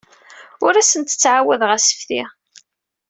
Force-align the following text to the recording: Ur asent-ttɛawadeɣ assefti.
Ur 0.65 0.73
asent-ttɛawadeɣ 0.75 1.71
assefti. 1.77 2.21